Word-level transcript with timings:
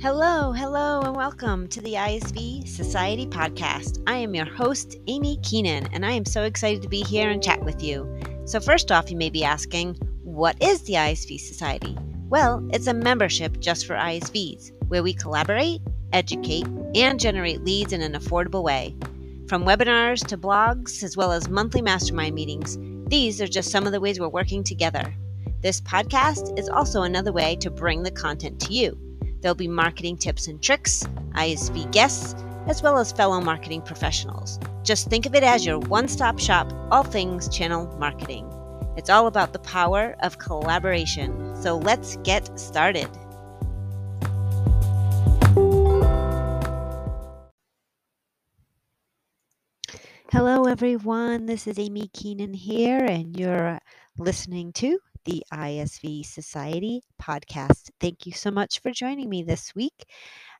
Hello, 0.00 0.52
hello, 0.52 1.00
and 1.00 1.16
welcome 1.16 1.66
to 1.66 1.80
the 1.80 1.94
ISV 1.94 2.68
Society 2.68 3.26
podcast. 3.26 4.00
I 4.06 4.18
am 4.18 4.32
your 4.32 4.44
host, 4.44 4.96
Amy 5.08 5.38
Keenan, 5.42 5.88
and 5.92 6.06
I 6.06 6.12
am 6.12 6.24
so 6.24 6.44
excited 6.44 6.82
to 6.82 6.88
be 6.88 7.00
here 7.00 7.30
and 7.30 7.42
chat 7.42 7.64
with 7.64 7.82
you. 7.82 8.08
So, 8.44 8.60
first 8.60 8.92
off, 8.92 9.10
you 9.10 9.16
may 9.16 9.28
be 9.28 9.42
asking, 9.42 9.96
what 10.22 10.54
is 10.62 10.82
the 10.82 10.92
ISV 10.92 11.40
Society? 11.40 11.98
Well, 12.28 12.64
it's 12.72 12.86
a 12.86 12.94
membership 12.94 13.58
just 13.58 13.88
for 13.88 13.96
ISVs 13.96 14.70
where 14.86 15.02
we 15.02 15.12
collaborate, 15.12 15.80
educate, 16.12 16.68
and 16.94 17.18
generate 17.18 17.64
leads 17.64 17.92
in 17.92 18.00
an 18.00 18.12
affordable 18.12 18.62
way. 18.62 18.94
From 19.48 19.64
webinars 19.64 20.24
to 20.28 20.38
blogs, 20.38 21.02
as 21.02 21.16
well 21.16 21.32
as 21.32 21.48
monthly 21.48 21.82
mastermind 21.82 22.36
meetings, 22.36 22.78
these 23.10 23.40
are 23.40 23.48
just 23.48 23.72
some 23.72 23.84
of 23.84 23.90
the 23.90 24.00
ways 24.00 24.20
we're 24.20 24.28
working 24.28 24.62
together. 24.62 25.12
This 25.60 25.80
podcast 25.80 26.56
is 26.56 26.68
also 26.68 27.02
another 27.02 27.32
way 27.32 27.56
to 27.56 27.68
bring 27.68 28.04
the 28.04 28.12
content 28.12 28.60
to 28.60 28.72
you. 28.72 28.96
There'll 29.40 29.54
be 29.54 29.68
marketing 29.68 30.16
tips 30.16 30.48
and 30.48 30.60
tricks, 30.60 31.04
ISV 31.34 31.92
guests, 31.92 32.34
as 32.66 32.82
well 32.82 32.98
as 32.98 33.12
fellow 33.12 33.40
marketing 33.40 33.82
professionals. 33.82 34.58
Just 34.82 35.08
think 35.08 35.26
of 35.26 35.34
it 35.34 35.44
as 35.44 35.64
your 35.64 35.78
one 35.78 36.08
stop 36.08 36.40
shop, 36.40 36.72
all 36.90 37.04
things 37.04 37.48
channel 37.48 37.86
marketing. 37.98 38.50
It's 38.96 39.08
all 39.08 39.28
about 39.28 39.52
the 39.52 39.60
power 39.60 40.16
of 40.22 40.38
collaboration. 40.38 41.54
So 41.54 41.78
let's 41.78 42.16
get 42.18 42.58
started. 42.58 43.08
Hello, 50.32 50.64
everyone. 50.64 51.46
This 51.46 51.68
is 51.68 51.78
Amy 51.78 52.10
Keenan 52.12 52.54
here, 52.54 53.04
and 53.04 53.38
you're 53.38 53.78
listening 54.18 54.72
to 54.74 54.98
the 55.24 55.42
ISV 55.52 56.24
Society 56.24 57.02
podcast. 57.20 57.90
Thank 58.00 58.26
you 58.26 58.32
so 58.32 58.50
much 58.50 58.80
for 58.80 58.90
joining 58.90 59.28
me 59.28 59.42
this 59.42 59.74
week. 59.74 60.06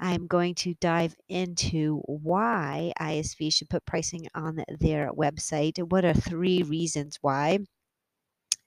I'm 0.00 0.26
going 0.26 0.54
to 0.56 0.74
dive 0.74 1.14
into 1.28 2.02
why 2.06 2.92
ISV 3.00 3.52
should 3.52 3.70
put 3.70 3.86
pricing 3.86 4.28
on 4.34 4.62
their 4.80 5.10
website. 5.12 5.78
What 5.90 6.04
are 6.04 6.14
three 6.14 6.62
reasons 6.62 7.18
why? 7.20 7.58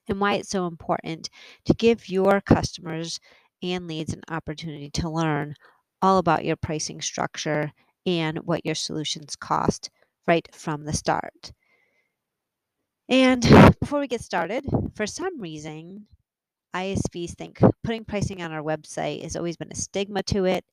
And 0.08 0.20
why 0.20 0.34
it's 0.34 0.50
so 0.50 0.66
important 0.66 1.28
to 1.66 1.74
give 1.74 2.08
your 2.08 2.40
customers 2.40 3.20
and 3.62 3.86
leads 3.86 4.12
an 4.12 4.22
opportunity 4.30 4.90
to 4.90 5.10
learn 5.10 5.54
all 6.02 6.18
about 6.18 6.44
your 6.44 6.56
pricing 6.56 7.00
structure 7.00 7.72
and 8.06 8.38
what 8.38 8.64
your 8.64 8.74
solutions 8.74 9.36
cost 9.36 9.90
right 10.26 10.48
from 10.54 10.84
the 10.84 10.92
start. 10.92 11.52
And 13.08 13.42
before 13.80 14.00
we 14.00 14.06
get 14.06 14.20
started, 14.20 14.64
for 14.94 15.06
some 15.06 15.40
reason, 15.40 16.06
ISVs 16.74 17.34
think 17.34 17.60
putting 17.82 18.04
pricing 18.04 18.42
on 18.42 18.52
our 18.52 18.62
website 18.62 19.22
has 19.22 19.34
always 19.34 19.56
been 19.56 19.72
a 19.72 19.76
stigma 19.76 20.22
to 20.24 20.44
it. 20.44 20.64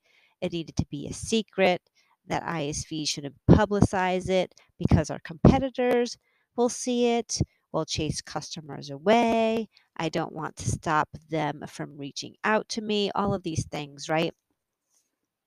It 0.41 0.51
needed 0.51 0.75
to 0.75 0.85
be 0.87 1.07
a 1.07 1.13
secret, 1.13 1.81
that 2.27 2.43
ISVs 2.43 3.07
shouldn't 3.07 3.35
publicize 3.49 4.29
it 4.29 4.53
because 4.77 5.09
our 5.09 5.19
competitors 5.19 6.17
will 6.55 6.69
see 6.69 7.07
it, 7.07 7.39
will 7.71 7.85
chase 7.85 8.21
customers 8.21 8.89
away. 8.89 9.69
I 9.97 10.09
don't 10.09 10.33
want 10.33 10.55
to 10.57 10.69
stop 10.69 11.09
them 11.29 11.63
from 11.67 11.97
reaching 11.97 12.35
out 12.43 12.67
to 12.69 12.81
me, 12.81 13.11
all 13.15 13.33
of 13.33 13.43
these 13.43 13.65
things, 13.65 14.09
right? 14.09 14.33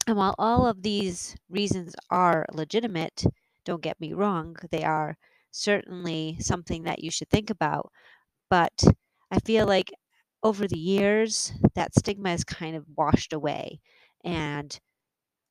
And 0.06 0.16
while 0.16 0.34
all 0.38 0.66
of 0.66 0.82
these 0.82 1.36
reasons 1.50 1.94
are 2.10 2.46
legitimate, 2.52 3.24
don't 3.64 3.82
get 3.82 4.00
me 4.00 4.14
wrong, 4.14 4.56
they 4.70 4.84
are 4.84 5.18
certainly 5.58 6.38
something 6.40 6.84
that 6.84 7.02
you 7.04 7.10
should 7.10 7.30
think 7.30 7.50
about. 7.50 7.90
But 8.50 8.84
I 9.30 9.40
feel 9.40 9.66
like 9.66 9.90
over 10.42 10.68
the 10.68 10.78
years, 10.78 11.52
that 11.74 11.94
stigma 11.94 12.30
is 12.32 12.44
kind 12.44 12.76
of 12.76 12.86
washed 12.96 13.32
away. 13.32 13.80
And 14.24 14.78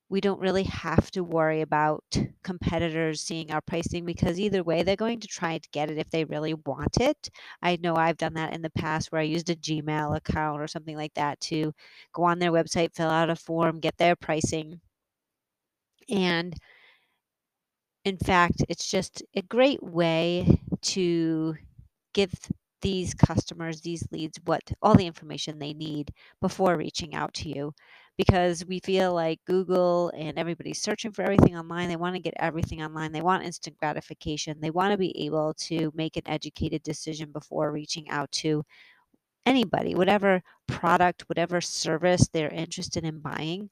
we 0.10 0.22
don't 0.22 0.40
really 0.40 0.64
have 0.64 1.12
to 1.12 1.23
worry 1.23 1.62
about 1.62 2.04
competitors 2.44 3.22
seeing 3.22 3.52
our 3.52 3.62
pricing 3.62 4.06
because 4.06 4.40
either 4.40 4.64
way, 4.64 4.84
they're 4.84 4.96
going 4.96 5.20
to 5.20 5.28
try 5.28 5.58
to 5.58 5.70
get 5.72 5.92
it 5.92 5.98
if 5.98 6.10
they 6.10 6.23
really 6.26 6.54
want 6.54 6.98
it. 7.02 7.30
I 7.62 7.78
know 7.78 7.96
I've 7.96 8.17
done 8.17 8.34
that 8.36 8.54
in 8.54 8.62
the 8.62 8.70
past 8.70 9.12
where 9.12 9.20
I 9.22 9.26
used 9.26 9.50
a 9.50 9.56
Gmail 9.56 10.16
account 10.16 10.62
or 10.62 10.67
something 10.67 10.96
like 10.96 11.14
that 11.16 11.40
to 11.42 11.73
go 12.14 12.23
on 12.23 12.40
their 12.40 12.52
website, 12.52 12.94
fill 12.96 13.10
out 13.10 13.30
a 13.30 13.36
form, 13.36 13.80
get 13.82 13.98
their 13.98 14.16
pricing. 14.16 14.80
And 16.10 16.56
in 18.08 18.18
fact, 18.18 18.64
it's 18.70 18.90
just 18.90 19.22
a 19.36 19.42
great 19.42 19.84
way 19.84 20.62
to 20.82 21.56
give 22.14 22.32
these 22.82 23.14
customers, 23.14 23.82
these 23.82 24.08
leads, 24.12 24.40
what 24.45 24.62
all 24.82 24.95
the 24.95 25.06
information 25.06 25.60
they 25.60 25.73
need 25.73 26.14
before 26.42 26.78
reaching 26.78 27.16
out 27.16 27.34
to 27.34 27.50
you. 27.50 27.73
Because 28.17 28.66
we 28.66 28.80
feel 28.80 29.14
like 29.14 29.42
Google 29.46 30.10
and 30.17 30.40
everybody's 30.40 30.82
searching 30.82 31.12
for 31.12 31.23
everything 31.23 31.58
online. 31.58 31.90
They 31.90 31.98
want 31.98 32.16
to 32.16 32.22
get 32.22 32.34
everything 32.38 32.82
online. 32.82 33.12
They 33.12 33.22
want 33.22 33.44
instant 33.44 33.78
gratification. 33.78 34.62
They 34.62 34.72
want 34.72 34.94
to 34.94 34.98
be 34.98 35.26
able 35.26 35.54
to 35.66 35.92
make 35.94 36.16
an 36.16 36.23
educated 36.28 36.84
decision 36.84 37.34
before 37.34 37.73
reaching 37.73 38.10
out 38.10 38.32
to 38.44 38.64
anybody, 39.46 39.96
whatever 39.96 40.42
product, 40.67 41.23
whatever 41.28 41.60
service 41.60 42.30
they're 42.30 42.50
interested 42.50 43.04
in 43.04 43.20
buying. 43.20 43.70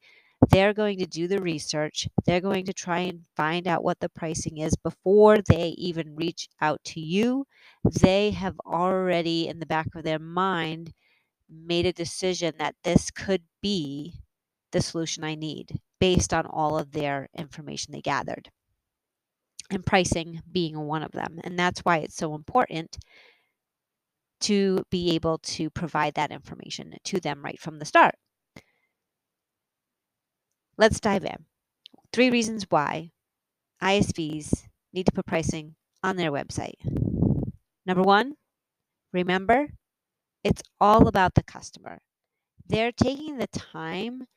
They're 0.50 0.73
going 0.73 1.00
to 1.00 1.06
do 1.06 1.28
the 1.28 1.41
research. 1.41 2.07
They're 2.25 2.41
going 2.41 2.66
to 2.66 2.73
try 2.73 3.00
and 3.00 3.25
find 3.35 3.68
out 3.68 3.84
what 3.84 4.00
the 4.00 4.09
pricing 4.09 4.59
is 4.59 4.75
before 4.75 5.40
they 5.41 5.69
even 5.78 6.16
reach 6.16 6.47
out 6.62 6.84
to 6.85 7.00
you. 7.00 7.46
They 7.84 8.31
have 8.31 8.59
already, 8.66 9.47
in 9.47 9.59
the 9.59 9.66
back 9.66 9.88
of 9.95 10.03
their 10.03 10.19
mind, 10.19 10.94
made 11.50 11.85
a 11.85 11.94
decision 11.94 12.53
that 12.59 12.75
this 12.84 13.12
could 13.12 13.44
be 13.62 14.19
the 14.72 14.81
solution 14.81 15.24
I 15.24 15.35
need 15.35 15.79
based 16.00 16.34
on 16.34 16.45
all 16.45 16.78
of 16.78 16.91
their 16.91 17.29
information 17.38 17.91
they 17.94 18.01
gathered. 18.01 18.50
And 19.72 19.85
pricing 19.85 20.41
being 20.51 20.79
one 20.79 21.01
of 21.01 21.12
them. 21.12 21.40
And 21.44 21.57
that's 21.57 21.79
why 21.79 21.97
it's 21.97 22.16
so 22.16 22.35
important 22.35 22.97
to 24.41 24.84
be 24.91 25.16
able 25.16 25.40
to 25.40 25.69
provide 25.69 26.13
that 26.16 26.31
information 26.31 26.94
to 27.06 27.19
them 27.19 27.44
right 27.44 27.59
from 27.59 27.79
the 27.79 27.85
start. 27.85 28.16
Let's 30.78 31.00
dive 31.00 31.24
in. 31.24 31.46
Three 32.12 32.30
reasons 32.30 32.66
why 32.69 33.12
ISVs 33.81 34.66
need 34.91 35.06
to 35.06 35.12
put 35.13 35.25
pricing 35.25 35.75
on 36.03 36.18
their 36.18 36.31
website. 36.31 36.75
Number 37.86 38.03
one, 38.03 38.36
remember, 39.13 39.69
it's 40.44 40.62
all 40.81 41.08
about 41.08 41.36
the 41.36 41.44
customer. 41.44 42.00
They're 42.68 42.91
taking 42.91 43.38
the 43.38 43.47
time 43.47 44.28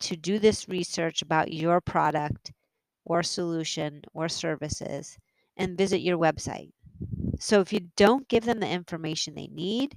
to 0.00 0.16
do 0.16 0.38
this 0.38 0.68
research 0.68 1.22
about 1.22 1.52
your 1.52 1.80
product 1.80 2.52
or 3.06 3.22
solution 3.22 4.02
or 4.12 4.28
services 4.28 5.16
and 5.56 5.78
visit 5.78 6.00
your 6.00 6.18
website. 6.18 6.72
So 7.38 7.60
if 7.60 7.72
you 7.72 7.80
don't 7.96 8.28
give 8.28 8.44
them 8.44 8.60
the 8.60 8.68
information 8.68 9.34
they 9.34 9.46
need, 9.46 9.96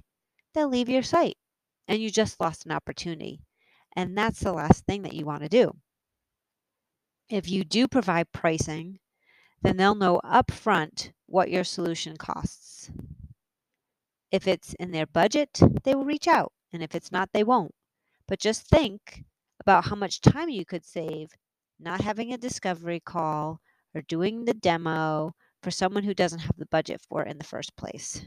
they'll 0.54 0.68
leave 0.68 0.88
your 0.88 1.02
site 1.02 1.36
and 1.88 2.00
you 2.00 2.10
just 2.10 2.40
lost 2.40 2.64
an 2.64 2.72
opportunity. 2.72 3.42
And 3.96 4.16
that's 4.16 4.40
the 4.40 4.52
last 4.52 4.86
thing 4.86 5.02
that 5.02 5.14
you 5.14 5.26
want 5.26 5.42
to 5.42 5.48
do. 5.48 5.76
If 7.30 7.48
you 7.48 7.62
do 7.62 7.86
provide 7.86 8.32
pricing, 8.32 8.98
then 9.62 9.76
they'll 9.76 9.94
know 9.94 10.20
upfront 10.24 11.12
what 11.26 11.48
your 11.48 11.62
solution 11.62 12.16
costs. 12.16 12.90
If 14.32 14.48
it's 14.48 14.74
in 14.74 14.90
their 14.90 15.06
budget, 15.06 15.60
they 15.84 15.94
will 15.94 16.04
reach 16.04 16.26
out. 16.26 16.52
And 16.72 16.82
if 16.82 16.94
it's 16.94 17.12
not, 17.12 17.30
they 17.32 17.44
won't. 17.44 17.72
But 18.26 18.40
just 18.40 18.66
think 18.66 19.24
about 19.60 19.86
how 19.86 19.94
much 19.94 20.20
time 20.20 20.48
you 20.48 20.64
could 20.64 20.84
save 20.84 21.30
not 21.78 22.00
having 22.00 22.32
a 22.32 22.38
discovery 22.38 22.98
call 22.98 23.60
or 23.94 24.02
doing 24.02 24.44
the 24.44 24.54
demo 24.54 25.34
for 25.62 25.70
someone 25.70 26.02
who 26.02 26.14
doesn't 26.14 26.40
have 26.40 26.56
the 26.58 26.66
budget 26.66 27.00
for 27.08 27.24
it 27.24 27.30
in 27.30 27.38
the 27.38 27.44
first 27.44 27.76
place. 27.76 28.24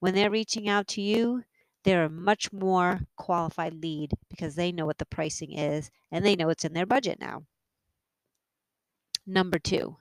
When 0.00 0.14
they're 0.14 0.30
reaching 0.30 0.68
out 0.68 0.88
to 0.88 1.00
you, 1.00 1.44
they're 1.84 2.04
a 2.04 2.10
much 2.10 2.52
more 2.52 3.02
qualified 3.16 3.74
lead 3.74 4.12
because 4.28 4.56
they 4.56 4.72
know 4.72 4.84
what 4.84 4.98
the 4.98 5.06
pricing 5.06 5.52
is 5.52 5.90
and 6.10 6.24
they 6.24 6.34
know 6.34 6.48
it's 6.48 6.64
in 6.64 6.72
their 6.72 6.86
budget 6.86 7.20
now. 7.20 7.44
Number 9.26 9.58
two, 9.58 9.98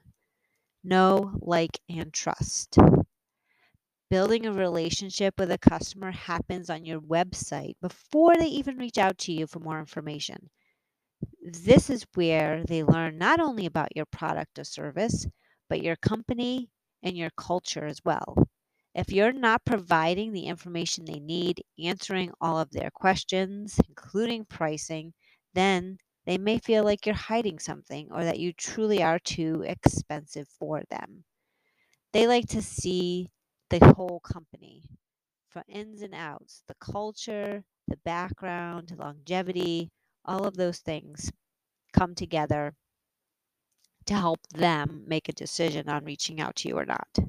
know, 0.84 1.38
like, 1.42 1.80
and 1.90 2.14
trust. 2.14 2.78
Building 4.10 4.46
a 4.46 4.54
relationship 4.54 5.40
with 5.40 5.52
a 5.52 5.58
customer 5.58 6.12
happens 6.12 6.70
on 6.70 6.86
your 6.86 7.02
website 7.02 7.76
before 7.82 8.38
they 8.38 8.48
even 8.48 8.78
reach 8.78 8.98
out 8.98 9.18
to 9.20 9.34
you 9.34 9.48
for 9.48 9.60
more 9.60 9.80
information. 9.80 10.50
This 11.42 11.90
is 11.90 12.06
where 12.14 12.64
they 12.66 12.84
learn 12.84 13.18
not 13.18 13.40
only 13.40 13.66
about 13.66 13.96
your 13.96 14.06
product 14.06 14.60
or 14.60 14.64
service, 14.64 15.26
but 15.70 15.82
your 15.82 15.96
company 15.98 16.70
and 17.02 17.18
your 17.18 17.32
culture 17.32 17.86
as 17.86 18.00
well. 18.06 18.48
If 18.96 19.12
you're 19.12 19.34
not 19.34 19.66
providing 19.66 20.32
the 20.34 20.46
information 20.46 21.06
they 21.06 21.20
need, 21.20 21.64
answering 21.84 22.32
all 22.40 22.60
of 22.60 22.72
their 22.72 22.92
questions, 22.92 23.80
including 23.90 24.46
pricing, 24.46 25.14
then 25.54 25.98
they 26.26 26.38
may 26.38 26.60
feel 26.60 26.84
like 26.84 27.06
you're 27.06 27.16
hiding 27.16 27.60
something 27.60 28.12
or 28.12 28.24
that 28.24 28.40
you 28.40 28.54
truly 28.54 29.04
are 29.04 29.20
too 29.20 29.64
expensive 29.66 30.48
for 30.50 30.84
them. 30.90 31.26
They 32.14 32.28
like 32.28 32.48
to 32.50 32.62
see 32.62 33.32
the 33.70 33.94
whole 33.96 34.20
company 34.22 34.84
from 35.50 35.64
ins 35.68 36.02
and 36.02 36.14
outs, 36.14 36.64
the 36.68 36.76
culture, 36.76 37.66
the 37.88 37.98
background, 37.98 38.96
longevity, 38.98 39.92
All 40.26 40.46
of 40.46 40.56
those 40.56 40.80
things 40.80 41.32
come 41.94 42.16
together 42.16 42.76
to 44.06 44.14
help 44.14 44.48
them 44.48 45.04
make 45.08 45.28
a 45.28 45.34
decision 45.34 45.90
on 45.90 46.06
reaching 46.06 46.40
out 46.40 46.56
to 46.58 46.70
you 46.70 46.78
or 46.78 46.86
not. 46.86 47.20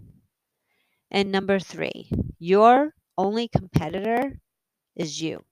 And 1.10 1.32
number 1.32 1.58
three, 1.58 2.10
your 2.38 2.94
only 3.16 3.48
competitor 3.48 4.40
is 4.96 5.22
you. 5.22 5.44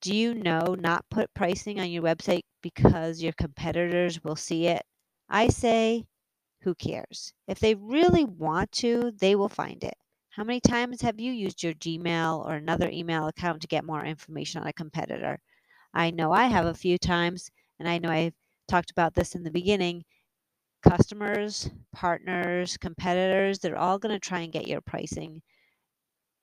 Do 0.00 0.14
you 0.14 0.32
know 0.32 0.76
not 0.78 1.10
put 1.10 1.34
pricing 1.34 1.80
on 1.80 1.90
your 1.90 2.04
website 2.04 2.42
because 2.62 3.20
your 3.20 3.32
competitors 3.32 4.22
will 4.22 4.36
see 4.36 4.68
it? 4.68 4.84
I 5.28 5.48
say, 5.48 6.06
who 6.62 6.76
cares? 6.76 7.32
If 7.48 7.58
they 7.58 7.74
really 7.74 8.24
want 8.24 8.70
to, 8.72 9.12
they 9.18 9.34
will 9.34 9.48
find 9.48 9.82
it. 9.82 9.96
How 10.30 10.44
many 10.44 10.60
times 10.60 11.02
have 11.02 11.18
you 11.18 11.32
used 11.32 11.64
your 11.64 11.74
Gmail 11.74 12.46
or 12.46 12.54
another 12.54 12.88
email 12.88 13.26
account 13.26 13.60
to 13.62 13.66
get 13.68 13.84
more 13.84 14.04
information 14.04 14.60
on 14.60 14.68
a 14.68 14.72
competitor? 14.72 15.40
I 15.92 16.10
know 16.12 16.30
I 16.30 16.44
have 16.44 16.66
a 16.66 16.74
few 16.74 16.96
times, 16.96 17.50
and 17.80 17.88
I 17.88 17.98
know 17.98 18.10
I've 18.10 18.34
talked 18.68 18.92
about 18.92 19.14
this 19.14 19.34
in 19.34 19.42
the 19.42 19.50
beginning. 19.50 20.04
Customers, 20.88 21.70
partners, 21.92 22.76
competitors, 22.76 23.58
they're 23.58 23.76
all 23.76 23.98
going 23.98 24.14
to 24.14 24.20
try 24.20 24.40
and 24.40 24.52
get 24.52 24.68
your 24.68 24.80
pricing 24.80 25.42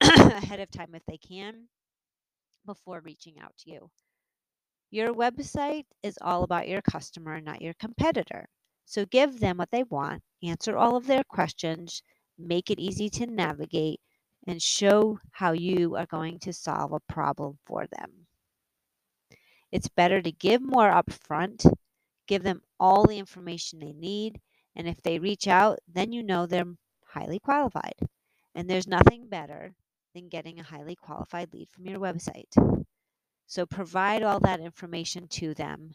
ahead 0.02 0.60
of 0.60 0.70
time 0.70 0.94
if 0.94 1.02
they 1.06 1.16
can 1.16 1.68
before 2.66 3.00
reaching 3.00 3.38
out 3.38 3.56
to 3.58 3.70
you. 3.70 3.90
Your 4.90 5.14
website 5.14 5.86
is 6.02 6.18
all 6.20 6.42
about 6.42 6.68
your 6.68 6.82
customer, 6.82 7.40
not 7.40 7.62
your 7.62 7.74
competitor. 7.74 8.48
So 8.84 9.04
give 9.04 9.40
them 9.40 9.56
what 9.56 9.70
they 9.70 9.82
want, 9.84 10.22
answer 10.42 10.76
all 10.76 10.96
of 10.96 11.06
their 11.06 11.24
questions, 11.24 12.02
make 12.38 12.70
it 12.70 12.78
easy 12.78 13.08
to 13.10 13.26
navigate, 13.26 14.00
and 14.46 14.62
show 14.62 15.18
how 15.32 15.52
you 15.52 15.96
are 15.96 16.06
going 16.06 16.38
to 16.40 16.52
solve 16.52 16.92
a 16.92 17.00
problem 17.12 17.58
for 17.66 17.86
them. 17.86 18.26
It's 19.72 19.88
better 19.88 20.22
to 20.22 20.30
give 20.30 20.62
more 20.62 20.90
upfront, 20.90 21.70
give 22.28 22.42
them 22.42 22.62
all 22.78 23.04
the 23.04 23.18
information 23.18 23.80
they 23.80 23.92
need, 23.92 24.40
and 24.76 24.86
if 24.86 25.02
they 25.02 25.18
reach 25.18 25.48
out, 25.48 25.80
then 25.88 26.12
you 26.12 26.22
know 26.22 26.46
they're 26.46 26.74
highly 27.06 27.40
qualified. 27.40 27.94
And 28.54 28.70
there's 28.70 28.86
nothing 28.86 29.28
better 29.28 29.74
than 30.16 30.28
getting 30.28 30.58
a 30.58 30.62
highly 30.62 30.96
qualified 30.96 31.52
lead 31.52 31.68
from 31.68 31.86
your 31.86 32.00
website. 32.00 32.50
So 33.46 33.66
provide 33.66 34.22
all 34.22 34.40
that 34.40 34.60
information 34.60 35.28
to 35.28 35.54
them 35.54 35.92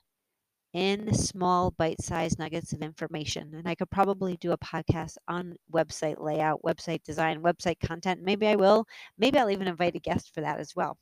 in 0.73 1.13
small 1.13 1.71
bite-sized 1.71 2.39
nuggets 2.39 2.71
of 2.71 2.81
information. 2.81 3.53
And 3.55 3.67
I 3.67 3.75
could 3.75 3.89
probably 3.89 4.37
do 4.37 4.51
a 4.51 4.57
podcast 4.59 5.17
on 5.27 5.55
website 5.73 6.19
layout, 6.19 6.61
website 6.61 7.03
design, 7.03 7.41
website 7.41 7.79
content. 7.79 8.21
Maybe 8.23 8.47
I 8.47 8.55
will. 8.55 8.85
Maybe 9.17 9.37
I'll 9.37 9.49
even 9.49 9.67
invite 9.67 9.95
a 9.95 9.99
guest 9.99 10.33
for 10.33 10.41
that 10.41 10.59
as 10.59 10.75
well. 10.75 10.97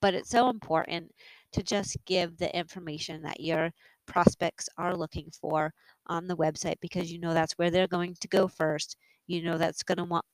But 0.00 0.14
it's 0.14 0.30
so 0.30 0.48
important 0.48 1.12
to 1.52 1.62
just 1.62 1.96
give 2.06 2.36
the 2.38 2.54
information 2.56 3.22
that 3.22 3.40
your 3.40 3.70
prospects 4.06 4.68
are 4.78 4.96
looking 4.96 5.30
for 5.38 5.72
on 6.06 6.26
the 6.26 6.36
website 6.36 6.80
because 6.80 7.12
you 7.12 7.20
know 7.20 7.34
that's 7.34 7.52
where 7.54 7.70
they're 7.70 7.86
going 7.86 8.16
to 8.20 8.28
go 8.28 8.48
first. 8.48 8.96
You 9.26 9.42
know 9.42 9.58
that's 9.58 9.82
going 9.82 9.98
to 9.98 10.04
want 10.04 10.24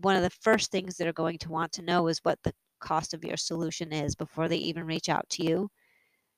one 0.00 0.16
of 0.16 0.22
the 0.22 0.30
first 0.30 0.70
things 0.70 0.96
they're 0.96 1.12
going 1.12 1.38
to 1.38 1.50
want 1.50 1.72
to 1.72 1.82
know 1.82 2.08
is 2.08 2.20
what 2.22 2.38
the 2.42 2.52
cost 2.80 3.14
of 3.14 3.24
your 3.24 3.36
solution 3.36 3.92
is 3.92 4.14
before 4.14 4.48
they 4.48 4.56
even 4.56 4.84
reach 4.86 5.08
out 5.08 5.28
to 5.30 5.44
you. 5.44 5.70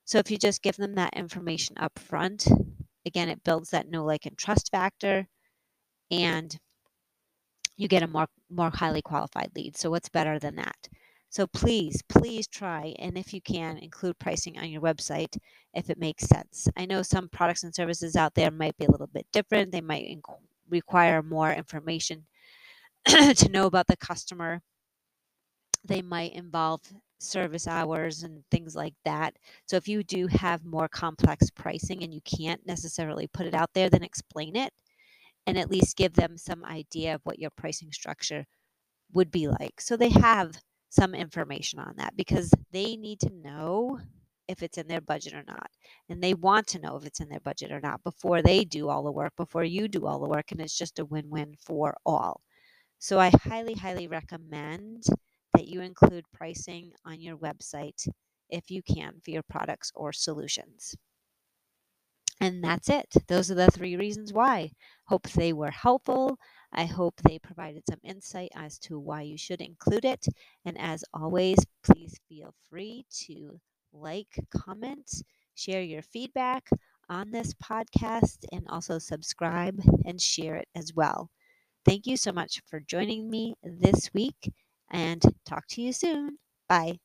So 0.04 0.18
if 0.18 0.30
you 0.30 0.36
just 0.36 0.62
give 0.62 0.76
them 0.76 0.94
that 0.96 1.14
information 1.14 1.76
up 1.78 1.98
front, 1.98 2.48
again, 3.06 3.28
it 3.28 3.44
builds 3.44 3.70
that 3.70 3.88
know, 3.88 4.04
like, 4.04 4.26
and 4.26 4.36
trust 4.36 4.70
factor, 4.70 5.26
and 6.10 6.56
you 7.76 7.88
get 7.88 8.02
a 8.02 8.06
more 8.08 8.26
more 8.50 8.70
highly 8.70 9.02
qualified 9.02 9.50
lead. 9.56 9.76
So 9.76 9.90
what's 9.90 10.08
better 10.08 10.38
than 10.38 10.56
that? 10.56 10.88
So 11.30 11.46
please, 11.46 12.02
please 12.08 12.46
try, 12.46 12.94
and 12.98 13.16
if 13.16 13.32
you 13.32 13.40
can, 13.40 13.78
include 13.78 14.18
pricing 14.18 14.58
on 14.58 14.68
your 14.68 14.82
website 14.82 15.34
if 15.72 15.88
it 15.88 15.98
makes 15.98 16.24
sense. 16.24 16.68
I 16.76 16.84
know 16.84 17.02
some 17.02 17.28
products 17.30 17.64
and 17.64 17.74
services 17.74 18.16
out 18.16 18.34
there 18.34 18.50
might 18.50 18.76
be 18.76 18.84
a 18.84 18.90
little 18.90 19.06
bit 19.06 19.26
different. 19.32 19.72
They 19.72 19.80
might 19.80 20.18
require 20.68 21.22
more 21.22 21.50
information 21.50 22.26
to 23.36 23.48
know 23.50 23.66
about 23.66 23.86
the 23.86 23.96
customer. 23.96 24.60
They 25.84 26.02
might 26.02 26.32
involve 26.34 26.80
service 27.18 27.66
hours 27.68 28.22
and 28.22 28.42
things 28.50 28.74
like 28.74 28.94
that. 29.04 29.36
So 29.66 29.76
if 29.76 29.88
you 29.88 30.02
do 30.02 30.26
have 30.28 30.64
more 30.64 30.88
complex 30.88 31.50
pricing 31.50 32.02
and 32.02 32.12
you 32.12 32.20
can't 32.22 32.64
necessarily 32.66 33.26
put 33.28 33.46
it 33.46 33.54
out 33.54 33.70
there, 33.74 33.88
then 33.90 34.02
explain 34.02 34.56
it 34.56 34.72
and 35.46 35.58
at 35.58 35.70
least 35.70 35.96
give 35.96 36.14
them 36.14 36.36
some 36.36 36.64
idea 36.64 37.14
of 37.14 37.20
what 37.24 37.38
your 37.38 37.50
pricing 37.50 37.92
structure 37.92 38.44
would 39.12 39.30
be 39.30 39.48
like. 39.48 39.80
So 39.80 39.96
they 39.96 40.10
have 40.10 40.56
some 40.90 41.14
information 41.14 41.78
on 41.78 41.94
that 41.96 42.16
because 42.16 42.52
they 42.72 42.96
need 42.96 43.20
to 43.20 43.30
know 43.42 43.98
if 44.48 44.62
it's 44.62 44.78
in 44.78 44.88
their 44.88 45.00
budget 45.00 45.34
or 45.34 45.44
not. 45.46 45.70
And 46.08 46.22
they 46.22 46.34
want 46.34 46.66
to 46.68 46.78
know 46.80 46.96
if 46.96 47.06
it's 47.06 47.20
in 47.20 47.28
their 47.28 47.40
budget 47.40 47.72
or 47.72 47.80
not 47.80 48.02
before 48.04 48.42
they 48.42 48.64
do 48.64 48.88
all 48.88 49.02
the 49.02 49.12
work, 49.12 49.32
before 49.36 49.64
you 49.64 49.88
do 49.88 50.06
all 50.06 50.20
the 50.20 50.28
work. 50.28 50.52
And 50.52 50.60
it's 50.60 50.76
just 50.76 50.98
a 50.98 51.04
win 51.04 51.30
win 51.30 51.54
for 51.60 51.96
all. 52.04 52.40
So 53.02 53.18
I 53.18 53.30
highly, 53.30 53.74
highly 53.74 54.06
recommend 54.06 55.06
that 55.54 55.66
you 55.66 55.80
include 55.80 56.24
pricing 56.32 56.92
on 57.04 57.20
your 57.20 57.36
website 57.36 58.06
if 58.48 58.70
you 58.70 58.80
can 58.80 59.18
for 59.24 59.32
your 59.32 59.42
products 59.42 59.90
or 59.96 60.12
solutions. 60.12 60.94
And 62.40 62.62
that's 62.62 62.88
it. 62.88 63.12
Those 63.26 63.50
are 63.50 63.56
the 63.56 63.72
three 63.72 63.96
reasons 63.96 64.32
why. 64.32 64.70
Hope 65.06 65.28
they 65.30 65.52
were 65.52 65.72
helpful. 65.72 66.38
I 66.72 66.84
hope 66.84 67.20
they 67.22 67.40
provided 67.40 67.82
some 67.90 67.98
insight 68.04 68.50
as 68.54 68.78
to 68.86 69.00
why 69.00 69.22
you 69.22 69.36
should 69.36 69.60
include 69.60 70.04
it. 70.04 70.24
And 70.64 70.78
as 70.78 71.04
always, 71.12 71.58
please 71.82 72.20
feel 72.28 72.54
free 72.70 73.04
to 73.26 73.58
like, 73.92 74.38
comment, 74.56 75.24
share 75.56 75.82
your 75.82 76.02
feedback 76.02 76.70
on 77.08 77.32
this 77.32 77.52
podcast, 77.54 78.44
and 78.52 78.64
also 78.68 79.00
subscribe 79.00 79.80
and 80.06 80.20
share 80.20 80.54
it 80.54 80.68
as 80.76 80.94
well. 80.94 81.30
Thank 81.84 82.06
you 82.06 82.16
so 82.16 82.32
much 82.32 82.60
for 82.66 82.80
joining 82.80 83.28
me 83.30 83.54
this 83.62 84.10
week 84.14 84.52
and 84.90 85.22
talk 85.44 85.66
to 85.68 85.82
you 85.82 85.92
soon. 85.92 86.38
Bye. 86.68 86.98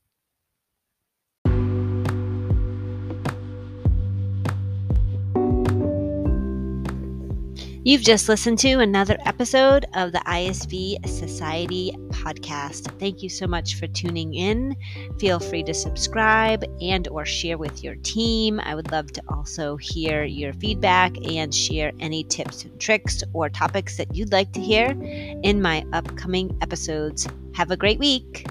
You've 7.87 8.01
just 8.01 8.27
listened 8.27 8.59
to 8.59 8.81
another 8.81 9.15
episode 9.25 9.85
of 9.93 10.11
the 10.11 10.17
ISV 10.17 11.07
Society 11.07 11.93
podcast. 12.09 12.91
Thank 12.99 13.23
you 13.23 13.29
so 13.29 13.47
much 13.47 13.75
for 13.75 13.87
tuning 13.87 14.33
in. 14.33 14.75
Feel 15.19 15.39
free 15.39 15.63
to 15.63 15.73
subscribe 15.73 16.65
and 16.81 17.07
or 17.07 17.23
share 17.25 17.57
with 17.57 17.85
your 17.85 17.95
team. 18.03 18.59
I 18.59 18.75
would 18.75 18.91
love 18.91 19.13
to 19.13 19.21
also 19.29 19.77
hear 19.77 20.25
your 20.25 20.51
feedback 20.51 21.15
and 21.25 21.55
share 21.55 21.93
any 22.01 22.25
tips 22.25 22.65
and 22.65 22.77
tricks 22.77 23.23
or 23.31 23.47
topics 23.47 23.95
that 23.95 24.13
you'd 24.13 24.33
like 24.33 24.51
to 24.51 24.59
hear 24.59 24.87
in 25.43 25.61
my 25.61 25.85
upcoming 25.93 26.57
episodes. 26.59 27.25
Have 27.53 27.71
a 27.71 27.77
great 27.77 27.99
week. 27.99 28.47